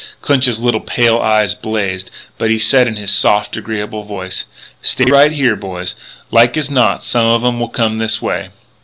Clinch's 0.23 0.59
little 0.59 0.79
pale 0.79 1.19
eyes 1.19 1.53
blazed, 1.53 2.09
but 2.39 2.49
he 2.49 2.57
said 2.57 2.87
in 2.87 2.95
his 2.95 3.11
soft, 3.11 3.55
agreeable 3.55 4.03
voice: 4.03 4.45
"Stay 4.81 5.05
right 5.05 5.31
here, 5.31 5.55
boys. 5.55 5.95
Like 6.31 6.57
as 6.57 6.71
not 6.71 7.03
some 7.03 7.27
of 7.27 7.45
'em 7.45 7.59
will 7.59 7.69
come 7.69 7.99
this 7.99 8.19
way." 8.19 8.49